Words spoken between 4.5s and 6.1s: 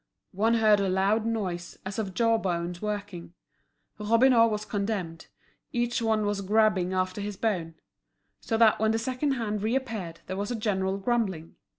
condemned, each